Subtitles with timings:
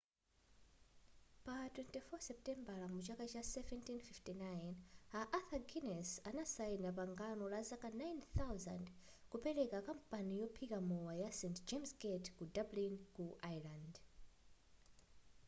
[1.43, 4.73] pa 24 seputembala mchaka cha 1759
[5.19, 8.79] a arthur guinnes adasaina pangano la zaka 9,000
[9.31, 13.23] kupeleka kampani yophika mowa ya st james gate ku dublin ku
[13.55, 13.93] ireland